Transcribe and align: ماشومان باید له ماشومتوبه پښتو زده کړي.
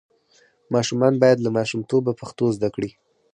ماشومان 0.73 1.13
باید 1.21 1.37
له 1.41 1.49
ماشومتوبه 1.57 2.11
پښتو 2.19 2.45
زده 2.55 2.69
کړي. 2.75 2.91